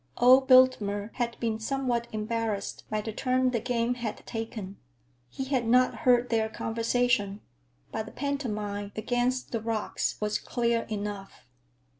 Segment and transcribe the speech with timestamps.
[0.17, 4.77] Old Biltmer had been somewhat embarrassed by the turn the game had taken.
[5.29, 7.41] He had not heard their conversation,
[7.91, 11.45] but the pantomime against the rocks was clear enough.